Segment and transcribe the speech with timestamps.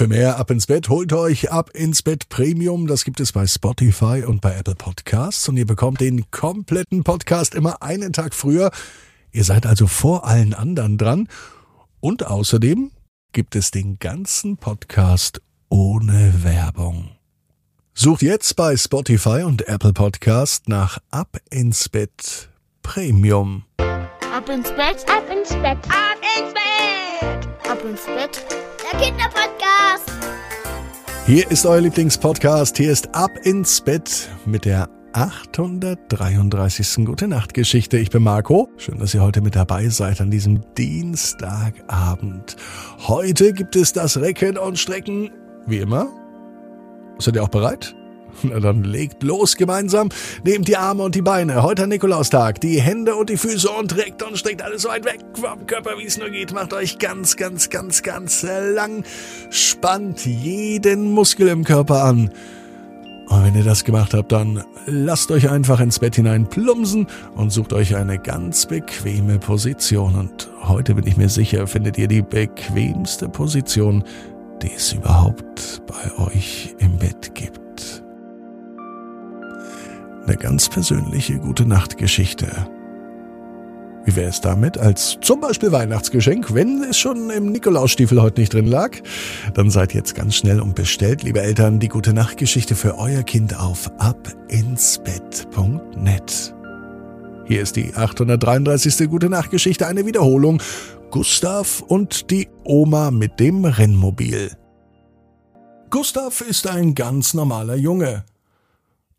[0.00, 2.86] Für mehr Ab ins Bett holt euch Ab ins Bett Premium.
[2.86, 5.46] Das gibt es bei Spotify und bei Apple Podcasts.
[5.46, 8.70] Und ihr bekommt den kompletten Podcast immer einen Tag früher.
[9.30, 11.28] Ihr seid also vor allen anderen dran.
[12.00, 12.92] Und außerdem
[13.32, 17.10] gibt es den ganzen Podcast ohne Werbung.
[17.92, 22.48] Sucht jetzt bei Spotify und Apple Podcast nach Ab ins Bett
[22.80, 23.64] Premium.
[24.34, 28.69] Ab ins Bett, ab ins Bett, ab ins Bett, ab ins Bett.
[28.92, 30.10] Der Kinderpodcast.
[31.26, 32.76] Hier ist euer Lieblingspodcast.
[32.76, 37.04] Hier ist Ab ins Bett mit der 833.
[37.04, 37.98] Gute Nacht Geschichte.
[37.98, 38.68] Ich bin Marco.
[38.78, 42.56] Schön, dass ihr heute mit dabei seid an diesem Dienstagabend.
[43.06, 45.30] Heute gibt es das Recken und Strecken.
[45.66, 46.08] Wie immer.
[47.18, 47.94] Seid ihr auch bereit?
[48.42, 50.08] Na dann legt los gemeinsam.
[50.44, 51.62] Nehmt die Arme und die Beine.
[51.62, 52.60] Heute Nikolaustag.
[52.60, 55.98] Die Hände und die Füße und reckt und streckt alles so weit weg vom Körper,
[55.98, 56.52] wie es nur geht.
[56.52, 59.04] Macht euch ganz, ganz, ganz, ganz lang.
[59.50, 62.30] Spannt jeden Muskel im Körper an.
[63.30, 67.06] Und wenn ihr das gemacht habt, dann lasst euch einfach ins Bett hinein plumsen
[67.36, 70.16] und sucht euch eine ganz bequeme Position.
[70.16, 74.02] Und heute bin ich mir sicher, findet ihr die bequemste Position,
[74.62, 77.69] die es überhaupt bei euch im Bett gibt.
[80.26, 82.46] Eine ganz persönliche gute Nachtgeschichte.
[84.04, 88.54] Wie wäre es damit als zum Beispiel Weihnachtsgeschenk, wenn es schon im Nikolausstiefel heute nicht
[88.54, 88.96] drin lag?
[89.54, 93.58] Dann seid jetzt ganz schnell und bestellt, liebe Eltern, die gute Nachtgeschichte für euer Kind
[93.58, 96.54] auf abinsbett.net.
[97.46, 99.10] Hier ist die 833.
[99.10, 100.62] Gute Nachtgeschichte, eine Wiederholung.
[101.10, 104.52] Gustav und die Oma mit dem Rennmobil.
[105.90, 108.24] Gustav ist ein ganz normaler Junge.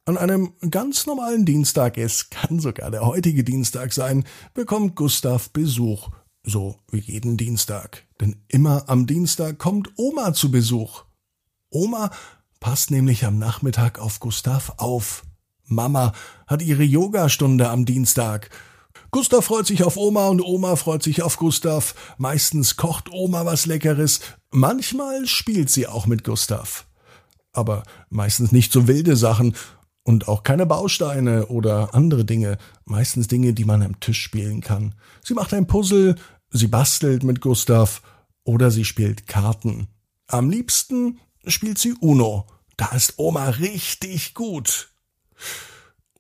[0.06, 4.24] An einem ganz normalen Dienstag, es kann sogar der heutige Dienstag sein,
[4.56, 6.10] bekommt Gustav Besuch.
[6.44, 8.04] So wie jeden Dienstag.
[8.20, 11.04] Denn immer am Dienstag kommt Oma zu Besuch.
[11.70, 12.10] Oma
[12.60, 15.22] passt nämlich am Nachmittag auf Gustav auf.
[15.66, 16.14] Mama
[16.48, 18.50] hat ihre Yogastunde am Dienstag.
[19.12, 21.94] Gustav freut sich auf Oma und Oma freut sich auf Gustav.
[22.18, 24.20] Meistens kocht Oma was Leckeres.
[24.50, 26.88] Manchmal spielt sie auch mit Gustav.
[27.54, 29.56] Aber meistens nicht so wilde Sachen
[30.12, 34.94] und auch keine Bausteine oder andere Dinge, meistens Dinge, die man am Tisch spielen kann.
[35.24, 36.16] Sie macht ein Puzzle,
[36.50, 38.02] sie bastelt mit Gustav
[38.44, 39.88] oder sie spielt Karten.
[40.28, 42.46] Am liebsten spielt sie Uno.
[42.76, 44.92] Da ist Oma richtig gut.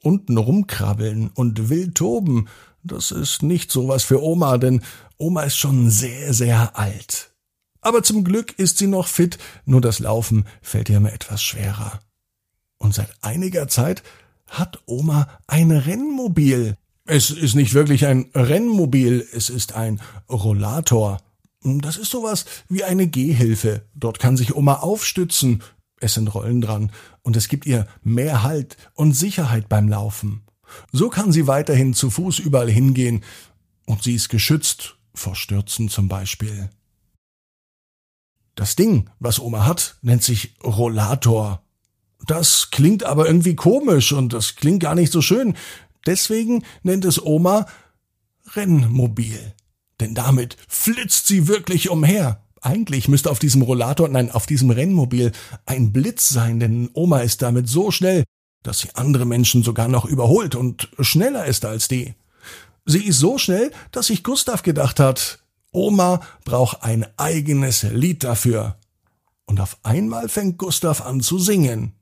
[0.02, 2.47] Unten rumkrabbeln und wild toben,
[2.84, 4.81] das ist nicht so was für Oma, denn
[5.18, 7.34] Oma ist schon sehr, sehr alt.
[7.81, 12.00] Aber zum Glück ist sie noch fit, nur das Laufen fällt ihr immer etwas schwerer.
[12.81, 14.02] Und seit einiger Zeit
[14.47, 16.78] hat Oma ein Rennmobil.
[17.06, 21.20] Es ist nicht wirklich ein Rennmobil, es ist ein Rollator.
[21.64, 23.86] Das ist sowas wie eine Gehhilfe.
[23.94, 25.62] Dort kann sich Oma aufstützen.
[26.00, 26.91] Es sind Rollen dran
[27.22, 30.41] und es gibt ihr mehr Halt und Sicherheit beim Laufen.
[30.91, 33.24] So kann sie weiterhin zu Fuß überall hingehen
[33.86, 36.72] und sie ist geschützt vor Stürzen zum Beispiel.
[38.56, 41.62] Das Ding, was Oma hat, nennt sich Rollator.
[42.28, 45.56] Das klingt aber irgendwie komisch und das klingt gar nicht so schön.
[46.06, 47.66] Deswegen nennt es Oma
[48.56, 49.54] Rennmobil.
[50.00, 52.44] Denn damit flitzt sie wirklich umher.
[52.62, 55.32] Eigentlich müsste auf diesem Rollator, nein, auf diesem Rennmobil
[55.66, 58.24] ein Blitz sein, denn Oma ist damit so schnell,
[58.64, 62.14] dass sie andere Menschen sogar noch überholt und schneller ist als die.
[62.86, 65.40] Sie ist so schnell, dass sich Gustav gedacht hat,
[65.72, 68.78] Oma braucht ein eigenes Lied dafür.
[69.46, 71.94] Und auf einmal fängt Gustav an zu singen.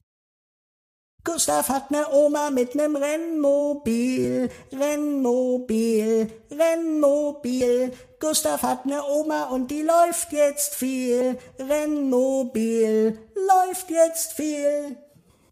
[1.31, 7.91] Gustav hat ne Oma mit nem Rennmobil, Rennmobil, Rennmobil.
[8.19, 14.97] Gustav hat ne Oma und die läuft jetzt viel, Rennmobil, läuft jetzt viel.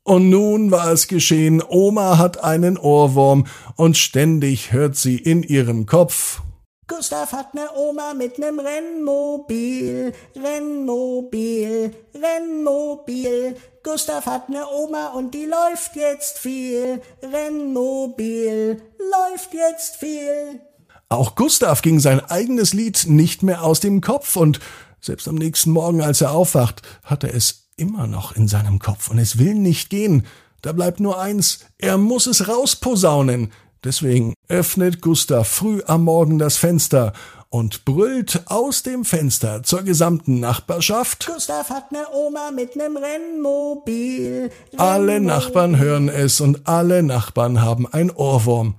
[0.03, 3.45] Und nun war es geschehen, Oma hat einen Ohrwurm
[3.75, 6.41] und ständig hört sie in ihrem Kopf
[6.87, 13.57] Gustav hat ne Oma mit nem Rennmobil, Rennmobil, Rennmobil.
[13.83, 20.61] Gustav hat ne Oma und die läuft jetzt viel, Rennmobil, läuft jetzt viel.
[21.09, 24.61] Auch Gustav ging sein eigenes Lied nicht mehr aus dem Kopf und
[25.01, 29.09] selbst am nächsten Morgen, als er aufwacht, hat er es immer noch in seinem Kopf
[29.09, 30.25] und es will nicht gehen.
[30.61, 33.51] Da bleibt nur eins, er muss es rausposaunen.
[33.87, 37.13] Deswegen öffnet Gustav früh am Morgen das Fenster
[37.47, 41.25] und brüllt aus dem Fenster zur gesamten Nachbarschaft.
[41.33, 44.51] Gustav hat ne Oma mit nem Rennmobil.
[44.51, 44.51] Rennmobil.
[44.75, 48.75] Alle Nachbarn hören es und alle Nachbarn haben ein Ohrwurm.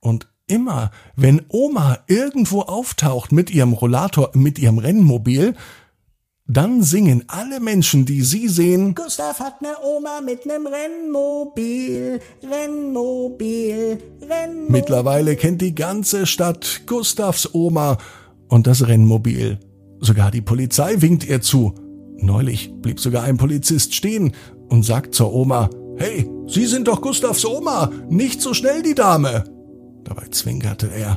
[0.00, 5.54] Und immer, wenn Oma irgendwo auftaucht mit ihrem Rollator, mit ihrem Rennmobil,
[6.52, 13.98] Dann singen alle Menschen, die sie sehen, Gustav hat ne Oma mit nem Rennmobil, Rennmobil,
[14.20, 14.68] Rennmobil.
[14.68, 17.98] Mittlerweile kennt die ganze Stadt Gustavs Oma
[18.48, 19.60] und das Rennmobil.
[20.00, 21.72] Sogar die Polizei winkt ihr zu.
[22.16, 24.32] Neulich blieb sogar ein Polizist stehen
[24.68, 29.44] und sagt zur Oma, Hey, Sie sind doch Gustavs Oma, nicht so schnell die Dame.
[30.02, 31.16] Dabei zwinkerte er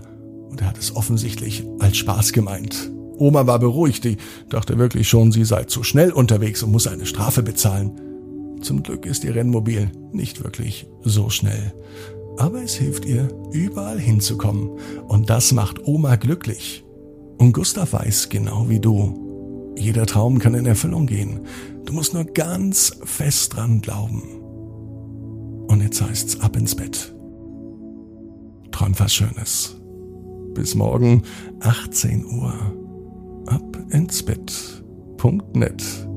[0.51, 2.93] und er hat es offensichtlich als Spaß gemeint.
[3.18, 4.18] Oma war beruhigt, die
[4.50, 7.92] dachte wirklich schon, sie sei zu schnell unterwegs und muss eine Strafe bezahlen.
[8.62, 11.74] Zum Glück ist ihr Rennmobil nicht wirklich so schnell.
[12.38, 14.71] Aber es hilft ihr, überall hinzukommen.
[15.07, 16.83] Und das macht Oma glücklich.
[17.38, 19.74] Und Gustav weiß genau wie du.
[19.77, 21.42] Jeder Traum kann in Erfüllung gehen.
[21.86, 24.24] Du musst nur ganz fest dran glauben.
[25.68, 27.13] Und jetzt heißt's ab ins Bett.
[28.71, 29.75] Träum was Schönes.
[30.54, 31.24] Bis morgen
[31.60, 32.54] 18 Uhr
[33.48, 36.12] ab ins Bett.net.